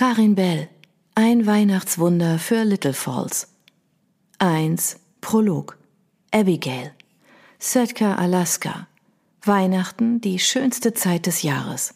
[0.00, 0.66] Karin Bell,
[1.14, 3.48] ein Weihnachtswunder für Little Falls.
[4.38, 4.96] 1.
[5.20, 5.76] Prolog.
[6.30, 6.92] Abigail.
[7.58, 8.86] Sitka, Alaska.
[9.44, 11.92] Weihnachten, die schönste Zeit des Jahres.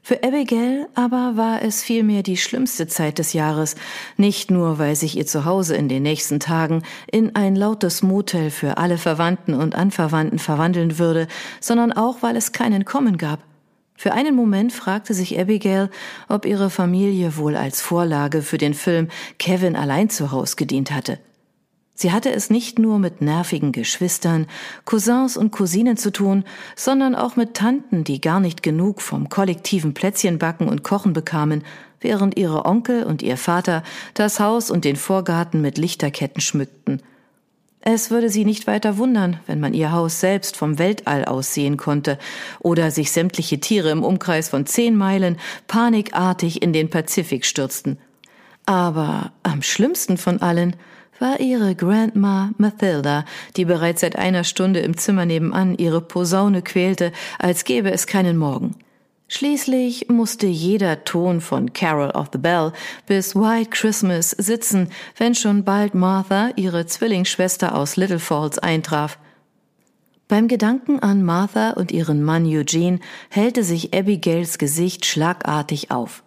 [0.00, 3.74] Für Abigail aber war es vielmehr die schlimmste Zeit des Jahres,
[4.16, 8.78] nicht nur, weil sich ihr Zuhause in den nächsten Tagen in ein lautes Motel für
[8.78, 11.28] alle Verwandten und Anverwandten verwandeln würde,
[11.60, 13.51] sondern auch, weil es keinen Kommen gab.
[14.02, 15.88] Für einen Moment fragte sich Abigail,
[16.28, 19.06] ob ihre Familie wohl als Vorlage für den Film
[19.38, 21.20] Kevin allein zu Haus gedient hatte.
[21.94, 24.48] Sie hatte es nicht nur mit nervigen Geschwistern,
[24.86, 26.42] Cousins und Cousinen zu tun,
[26.74, 31.62] sondern auch mit Tanten, die gar nicht genug vom kollektiven Plätzchenbacken und Kochen bekamen,
[32.00, 33.84] während ihre Onkel und ihr Vater
[34.14, 37.00] das Haus und den Vorgarten mit Lichterketten schmückten.
[37.84, 41.76] Es würde sie nicht weiter wundern, wenn man ihr Haus selbst vom Weltall aus sehen
[41.76, 42.16] konnte
[42.60, 45.36] oder sich sämtliche Tiere im Umkreis von zehn Meilen
[45.66, 47.98] panikartig in den Pazifik stürzten.
[48.66, 50.76] Aber am schlimmsten von allen
[51.18, 53.24] war ihre Grandma Mathilda,
[53.56, 58.36] die bereits seit einer Stunde im Zimmer nebenan ihre Posaune quälte, als gäbe es keinen
[58.36, 58.76] Morgen.
[59.34, 62.74] Schließlich musste jeder Ton von Carol of the Bell
[63.06, 69.18] bis White Christmas sitzen, wenn schon bald Martha, ihre Zwillingsschwester aus Little Falls, eintraf.
[70.28, 76.22] Beim Gedanken an Martha und ihren Mann Eugene hellte sich Abigails Gesicht schlagartig auf.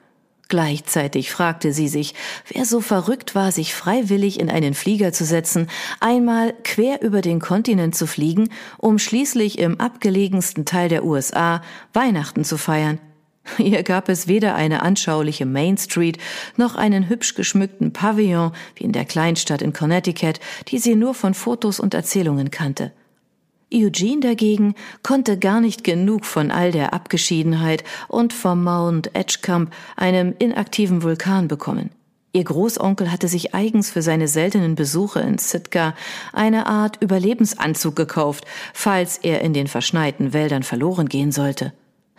[0.48, 2.14] Gleichzeitig fragte sie sich,
[2.52, 5.68] wer so verrückt war, sich freiwillig in einen Flieger zu setzen,
[6.00, 11.62] einmal quer über den Kontinent zu fliegen, um schließlich im abgelegensten Teil der USA
[11.94, 13.00] Weihnachten zu feiern.
[13.58, 16.18] Hier gab es weder eine anschauliche Main Street
[16.58, 21.34] noch einen hübsch geschmückten Pavillon wie in der Kleinstadt in Connecticut, die sie nur von
[21.34, 22.92] Fotos und Erzählungen kannte.
[23.74, 30.36] Eugene dagegen konnte gar nicht genug von all der Abgeschiedenheit und vom Mount Edgecumbe, einem
[30.38, 31.90] inaktiven Vulkan, bekommen.
[32.36, 35.96] Ihr Großonkel hatte sich eigens für seine seltenen Besuche in Sitka
[36.34, 41.72] eine Art Überlebensanzug gekauft, falls er in den verschneiten Wäldern verloren gehen sollte.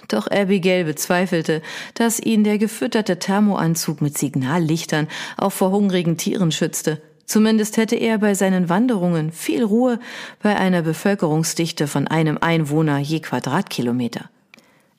[0.08, 1.60] Doch Abigail bezweifelte,
[1.94, 7.02] dass ihn der gefütterte Thermoanzug mit Signallichtern auch vor hungrigen Tieren schützte.
[7.26, 9.98] Zumindest hätte er bei seinen Wanderungen viel Ruhe
[10.42, 14.30] bei einer Bevölkerungsdichte von einem Einwohner je Quadratkilometer.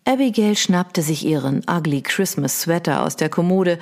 [0.03, 3.79] Abigail schnappte sich ihren Ugly Christmas Sweater aus der Kommode,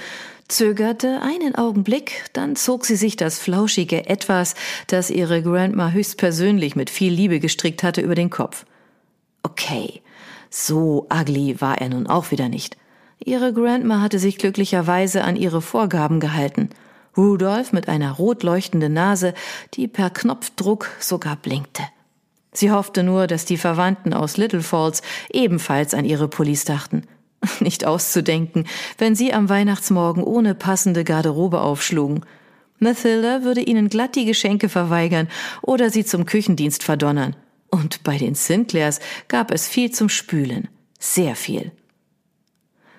[0.47, 4.53] zögerte einen Augenblick, dann zog sie sich das flauschige Etwas,
[4.87, 8.65] das ihre Grandma höchstpersönlich mit viel Liebe gestrickt hatte, über den Kopf.
[9.41, 10.01] Okay,
[10.51, 12.77] so ugly war er nun auch wieder nicht.
[13.23, 16.69] Ihre Grandma hatte sich glücklicherweise an ihre Vorgaben gehalten–
[17.17, 19.33] Rudolf mit einer rot leuchtenden Nase,
[19.73, 21.83] die per Knopfdruck sogar blinkte.
[22.51, 27.03] Sie hoffte nur, dass die Verwandten aus Little Falls ebenfalls an ihre Pullis dachten.
[27.59, 28.65] Nicht auszudenken,
[28.97, 32.25] wenn sie am Weihnachtsmorgen ohne passende Garderobe aufschlugen.
[32.79, 35.29] Mathilda würde ihnen glatt die Geschenke verweigern
[35.61, 37.35] oder sie zum Küchendienst verdonnern.
[37.69, 40.69] Und bei den Sinclairs gab es viel zum Spülen.
[40.99, 41.71] Sehr viel.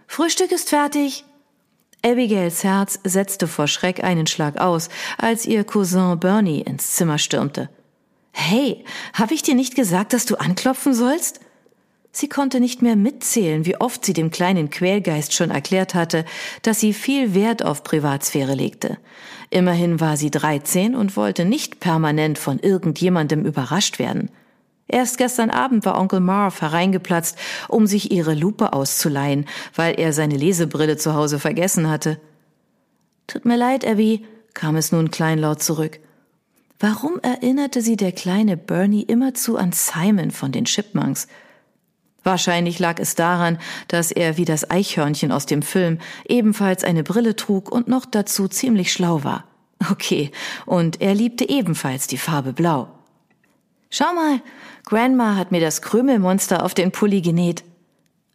[0.07, 1.25] Frühstück ist fertig,
[2.07, 7.69] Abigails Herz setzte vor Schreck einen Schlag aus, als ihr Cousin Bernie ins Zimmer stürmte.
[8.31, 11.41] Hey, hab ich dir nicht gesagt, dass du anklopfen sollst?
[12.13, 16.25] Sie konnte nicht mehr mitzählen, wie oft sie dem kleinen Quälgeist schon erklärt hatte,
[16.63, 18.99] dass sie viel Wert auf Privatsphäre legte.
[19.51, 24.31] Immerhin war sie 13 und wollte nicht permanent von irgendjemandem überrascht werden.
[24.89, 27.37] Erst gestern Abend war Onkel Marv hereingeplatzt,
[27.69, 32.21] um sich ihre Lupe auszuleihen, weil er seine Lesebrille zu Hause vergessen hatte.
[33.27, 34.25] Tut mir leid, Abby,
[34.55, 35.99] kam es nun kleinlaut zurück.
[36.79, 41.27] Warum erinnerte sie der kleine Bernie immerzu an Simon von den Chipmunks?
[42.23, 43.59] Wahrscheinlich lag es daran,
[43.89, 45.99] dass er wie das Eichhörnchen aus dem Film
[46.29, 49.45] ebenfalls eine Brille trug und noch dazu ziemlich schlau war.
[49.91, 50.31] Okay,
[50.65, 52.89] und er liebte ebenfalls die Farbe Blau.
[53.99, 54.43] Schau mal,
[54.85, 57.65] Grandma hat mir das Krümelmonster auf den Pulli genäht.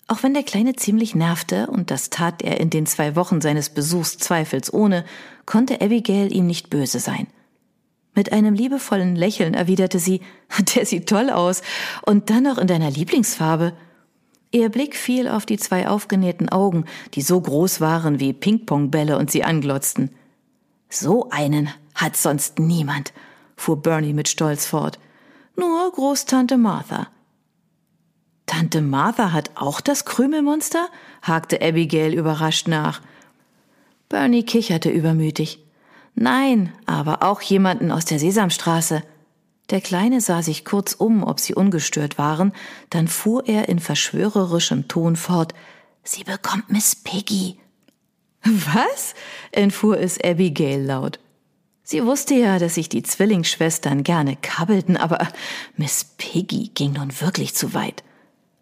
[0.08, 3.70] Auch wenn der Kleine ziemlich nervte, und das tat er in den zwei Wochen seines
[3.70, 5.06] Besuchs zweifelsohne,
[5.46, 7.28] konnte Abigail ihm nicht böse sein.
[8.16, 10.22] Mit einem liebevollen Lächeln erwiderte sie,
[10.76, 11.62] der sieht toll aus,
[12.08, 13.74] und dann noch in deiner Lieblingsfarbe.
[14.50, 19.30] Ihr Blick fiel auf die zwei aufgenähten Augen, die so groß waren wie Pingpongbälle und
[19.30, 20.10] sie anglotzten.
[20.90, 23.14] So einen hat sonst niemand,
[23.56, 24.98] fuhr Bernie mit Stolz fort
[25.56, 27.08] nur Großtante Martha.
[28.46, 30.90] Tante Martha hat auch das Krümelmonster?
[31.22, 33.02] hakte Abigail überrascht nach.
[34.10, 35.64] Bernie kicherte übermütig.
[36.16, 39.04] Nein, aber auch jemanden aus der Sesamstraße.
[39.70, 42.52] Der Kleine sah sich kurz um, ob sie ungestört waren,
[42.90, 45.54] dann fuhr er in verschwörerischem Ton fort.
[46.04, 47.58] Sie bekommt Miss Piggy.
[48.44, 49.14] Was?
[49.52, 51.20] entfuhr es Abigail laut.
[51.92, 55.28] Sie wusste ja, dass sich die Zwillingsschwestern gerne kabbelten, aber
[55.76, 58.06] Miss Piggy ging nun wirklich zu weit.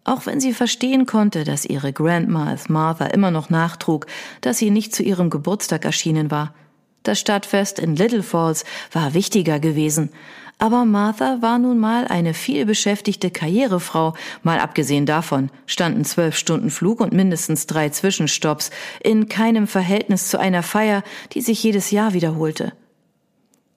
[0.02, 4.08] Auch wenn sie verstehen konnte, dass ihre Grandma Martha immer noch nachtrug,
[4.40, 6.56] dass sie nicht zu ihrem Geburtstag erschienen war.
[7.04, 10.10] Das Stadtfest in Little Falls war wichtiger gewesen,
[10.58, 14.14] aber Martha war nun mal eine vielbeschäftigte Karrierefrau.
[14.42, 18.72] Mal abgesehen davon standen zwölf Stunden Flug und mindestens drei Zwischenstopps
[19.04, 22.72] in keinem Verhältnis zu einer Feier, die sich jedes Jahr wiederholte.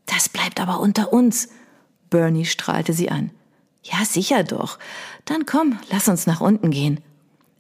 [0.06, 1.50] Das bleibt aber unter uns.
[2.10, 3.32] Bernie strahlte sie an.
[3.84, 4.80] Ja, sicher doch.
[5.26, 7.00] Dann komm, lass uns nach unten gehen.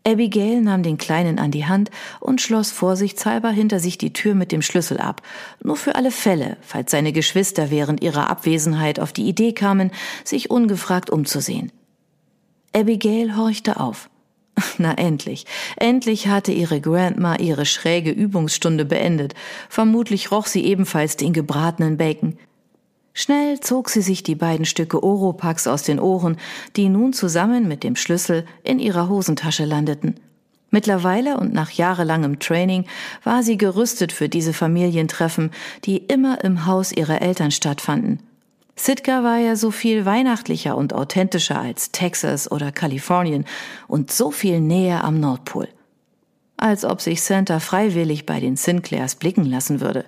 [0.05, 4.51] Abigail nahm den Kleinen an die Hand und schloss vorsichtshalber hinter sich die Tür mit
[4.51, 5.21] dem Schlüssel ab,
[5.63, 9.91] nur für alle Fälle, falls seine Geschwister während ihrer Abwesenheit auf die Idee kamen,
[10.25, 11.71] sich ungefragt umzusehen.
[12.75, 14.09] Abigail horchte auf.
[14.77, 15.45] Na endlich,
[15.77, 19.33] endlich hatte ihre Grandma ihre schräge Übungsstunde beendet.
[19.69, 22.37] Vermutlich roch sie ebenfalls den gebratenen Bacon.
[23.13, 26.37] Schnell zog sie sich die beiden Stücke Oropax aus den Ohren,
[26.75, 30.15] die nun zusammen mit dem Schlüssel in ihrer Hosentasche landeten.
[30.71, 32.85] Mittlerweile und nach jahrelangem Training
[33.23, 35.51] war sie gerüstet für diese Familientreffen,
[35.85, 38.19] die immer im Haus ihrer Eltern stattfanden.
[38.75, 43.45] Sitka war ja so viel weihnachtlicher und authentischer als Texas oder Kalifornien
[43.87, 45.67] und so viel näher am Nordpol.
[46.57, 50.05] Als ob sich Santa freiwillig bei den Sinclairs blicken lassen würde.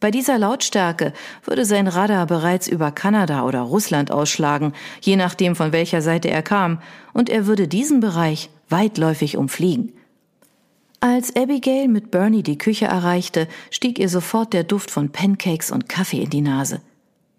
[0.00, 1.12] Bei dieser Lautstärke
[1.44, 4.72] würde sein Radar bereits über Kanada oder Russland ausschlagen,
[5.02, 6.80] je nachdem von welcher Seite er kam,
[7.12, 9.92] und er würde diesen Bereich weitläufig umfliegen.
[11.00, 15.88] Als Abigail mit Bernie die Küche erreichte, stieg ihr sofort der Duft von Pancakes und
[15.88, 16.80] Kaffee in die Nase.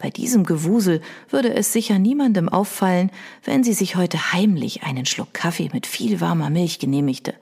[0.02, 1.00] Bei diesem Gewusel
[1.30, 3.12] würde es sicher niemandem auffallen,
[3.44, 7.36] wenn sie sich heute heimlich einen Schluck Kaffee mit viel warmer Milch genehmigte.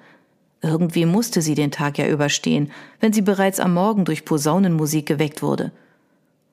[0.62, 2.70] Irgendwie musste sie den Tag ja überstehen,
[3.00, 5.72] wenn sie bereits am Morgen durch Posaunenmusik geweckt wurde.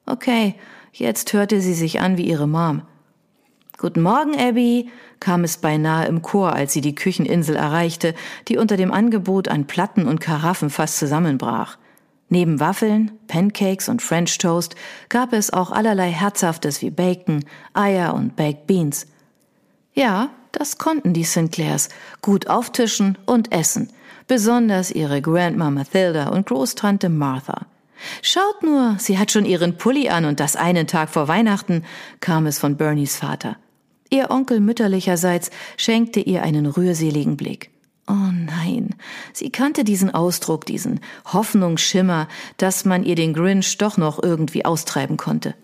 [0.07, 0.55] Okay,
[0.93, 2.83] jetzt hörte sie sich an wie ihre Mom.
[3.77, 4.89] Guten Morgen, Abby,
[5.19, 8.15] kam es beinahe im Chor, als sie die Kücheninsel erreichte,
[8.47, 11.79] die unter dem Angebot an Platten und Karaffen fast zusammenbrach.
[12.29, 14.75] Neben Waffeln, Pancakes und French Toast
[15.09, 19.07] gab es auch allerlei Herzhaftes wie Bacon, Eier und Baked Beans.
[19.95, 21.89] Ja, das konnten die Sinclairs,
[22.23, 23.93] gut auftischen und essen,
[24.27, 27.67] besonders ihre Grandma Mathilda und Großtante Martha.
[28.23, 31.85] Schaut nur, sie hat schon ihren Pulli an und das einen Tag vor Weihnachten,
[32.21, 33.57] kam es von Bernies Vater.
[34.11, 37.71] Ihr Onkel mütterlicherseits schenkte ihr einen rührseligen Blick.
[38.09, 38.95] Oh nein,
[39.33, 41.01] sie kannte diesen Ausdruck, diesen
[41.33, 45.55] Hoffnungsschimmer, dass man ihr den Grinch doch noch irgendwie austreiben konnte.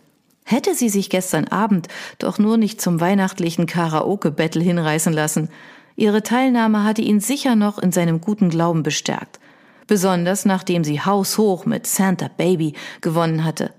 [0.44, 1.86] Hätte sie sich gestern Abend
[2.18, 5.50] doch nur nicht zum weihnachtlichen Karaoke-Battle hinreißen lassen.
[5.94, 9.38] Ihre Teilnahme hatte ihn sicher noch in seinem guten Glauben bestärkt.
[9.86, 13.72] Besonders nachdem sie haushoch mit Santa Baby gewonnen hatte.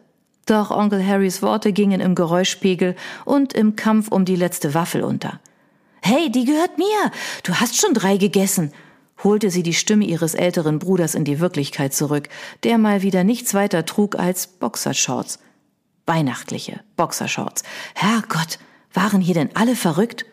[0.46, 2.96] Doch Onkel Harrys Worte gingen im Geräuschpegel
[3.26, 5.40] und im Kampf um die letzte Waffel unter.
[6.06, 7.12] Hey, die gehört mir!
[7.44, 8.74] Du hast schon drei gegessen!
[9.24, 12.28] holte sie die Stimme ihres älteren Bruders in die Wirklichkeit zurück,
[12.64, 15.40] der mal wieder nichts weiter trug als Boxershorts.
[16.06, 17.64] Weihnachtliche Boxershorts.
[17.96, 18.60] Herrgott,
[18.92, 20.26] waren hier denn alle verrückt?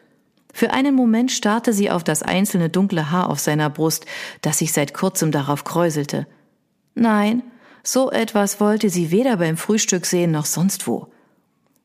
[0.52, 4.06] Für einen Moment starrte sie auf das einzelne dunkle Haar auf seiner Brust,
[4.42, 6.26] das sich seit kurzem darauf kräuselte.
[6.96, 7.44] Nein,
[7.84, 11.12] so etwas wollte sie weder beim Frühstück sehen noch sonst wo.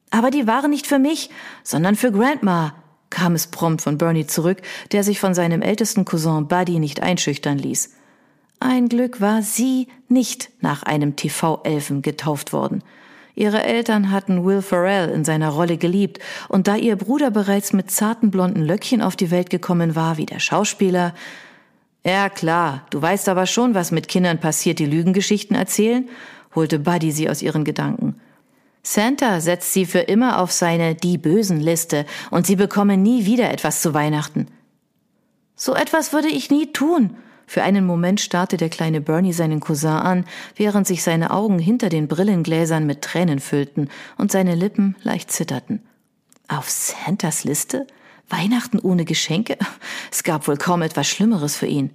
[0.09, 1.29] Aber die waren nicht für mich,
[1.63, 2.73] sondern für Grandma,
[3.15, 7.57] kam es prompt von Bernie zurück, der sich von seinem ältesten Cousin Buddy nicht einschüchtern
[7.57, 7.93] ließ.
[8.59, 12.83] Ein Glück war sie nicht nach einem TV-Elfen getauft worden.
[13.33, 16.19] Ihre Eltern hatten Will Ferrell in seiner Rolle geliebt,
[16.49, 20.25] und da ihr Bruder bereits mit zarten blonden Löckchen auf die Welt gekommen war, wie
[20.25, 21.13] der Schauspieler,
[22.05, 26.09] ja klar, du weißt aber schon, was mit Kindern passiert, die Lügengeschichten erzählen,
[26.53, 28.19] holte Buddy sie aus ihren Gedanken.
[28.87, 33.51] Santa setzt sie für immer auf seine Die Bösen Liste und sie bekommen nie wieder
[33.51, 34.47] etwas zu Weihnachten.
[35.55, 39.89] So etwas würde ich nie tun, für einen Moment starrte der kleine Bernie seinen Cousin
[39.89, 40.25] an,
[40.55, 45.83] während sich seine Augen hinter den Brillengläsern mit Tränen füllten und seine Lippen leicht zitterten.
[46.47, 47.87] Auf Santas Liste?
[48.29, 49.57] Weihnachten ohne Geschenke?
[50.11, 51.91] Es gab wohl kaum etwas Schlimmeres für ihn.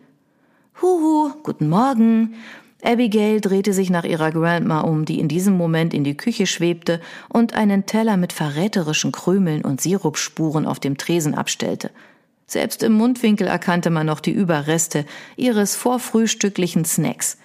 [0.82, 2.34] Huhu, guten Morgen.
[2.82, 7.00] Abigail drehte sich nach ihrer Grandma um, die in diesem Moment in die Küche schwebte
[7.28, 11.90] und einen Teller mit verräterischen Krümeln und Sirupspuren auf dem Tresen abstellte.
[12.46, 15.04] Selbst im Mundwinkel erkannte man noch die Überreste
[15.36, 17.38] ihres vorfrühstücklichen Snacks.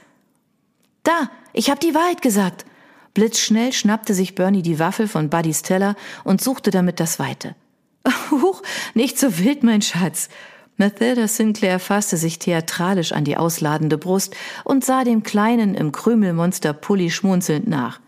[1.04, 2.66] Da, ich hab die Wahrheit gesagt.
[3.14, 7.56] Blitzschnell schnappte sich Bernie die Waffel von Buddys Teller und suchte damit das Weite.
[8.32, 8.62] Huch,
[8.94, 10.30] nicht so wild, mein Schatz.
[10.78, 16.74] Mathilda Sinclair fasste sich theatralisch an die ausladende Brust und sah dem Kleinen im Krümelmonster
[16.74, 18.02] Pulli schmunzelnd nach.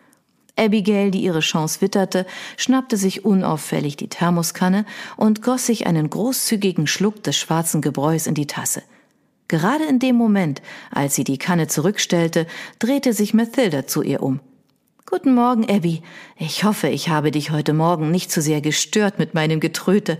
[0.57, 2.25] Abigail, die ihre Chance witterte,
[2.57, 8.33] schnappte sich unauffällig die Thermoskanne und goss sich einen großzügigen Schluck des schwarzen Gebräus in
[8.33, 8.81] die Tasse.
[9.47, 12.47] Gerade in dem Moment, als sie die Kanne zurückstellte,
[12.79, 14.41] drehte sich Mathilda zu ihr um.
[15.05, 16.01] Guten Morgen, Abby.
[16.35, 20.17] Ich hoffe, ich habe dich heute Morgen nicht zu sehr gestört mit meinem Getröte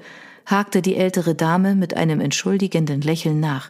[0.48, 3.70] hakte die ältere Dame mit einem entschuldigenden Lächeln nach.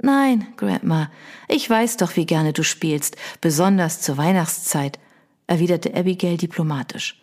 [0.00, 1.10] Nein, Grandma,
[1.48, 4.98] ich weiß doch, wie gerne du spielst, besonders zur Weihnachtszeit,
[5.46, 7.20] erwiderte Abigail diplomatisch.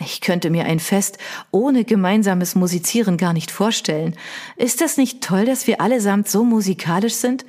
[0.00, 1.18] Ich könnte mir ein Fest
[1.50, 4.14] ohne gemeinsames Musizieren gar nicht vorstellen.
[4.56, 7.44] Ist das nicht toll, dass wir allesamt so musikalisch sind?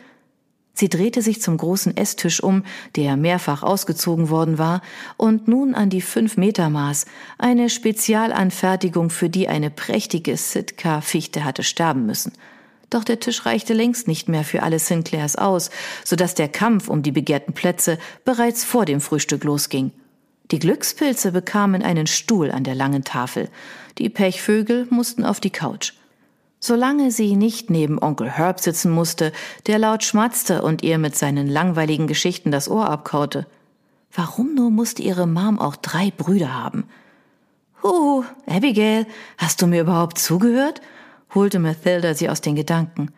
[0.79, 2.63] Sie drehte sich zum großen Esstisch um,
[2.95, 4.81] der mehrfach ausgezogen worden war,
[5.17, 7.05] und nun an die fünf Meter Maß,
[7.37, 12.31] eine Spezialanfertigung, für die eine prächtige Sitka-Fichte hatte sterben müssen.
[12.89, 15.69] Doch der Tisch reichte längst nicht mehr für alle Sinclairs aus,
[16.05, 19.91] so dass der Kampf um die begehrten Plätze bereits vor dem Frühstück losging.
[20.49, 23.49] Die Glückspilze bekamen einen Stuhl an der langen Tafel,
[23.97, 25.91] die Pechvögel mussten auf die Couch.
[26.59, 29.31] Solange sie nicht neben Onkel Herb sitzen musste,
[29.67, 33.47] der laut schmatzte und ihr mit seinen langweiligen Geschichten das Ohr abkaute.
[34.13, 36.83] Warum nur musste ihre Mom auch drei Brüder haben?
[37.81, 40.81] Huhu, Abigail, hast du mir überhaupt zugehört?
[41.33, 43.11] holte Mathilda sie aus den Gedanken.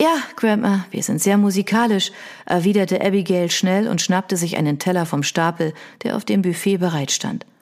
[0.00, 2.12] Ja, Grandma, wir sind sehr musikalisch,
[2.46, 7.42] erwiderte Abigail schnell und schnappte sich einen Teller vom Stapel, der auf dem Buffet bereitstand.
[7.42, 7.57] stand.